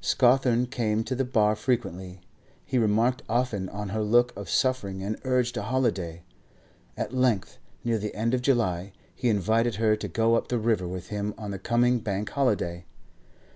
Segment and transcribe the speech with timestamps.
[0.00, 2.20] Scawthorne came to the bar frequently.
[2.64, 6.22] He remarked often on her look of suffering, and urged a holiday.
[6.96, 10.86] At length, near the end of July, he invited her to go up the river
[10.86, 12.84] with him on the coming Bank holiday.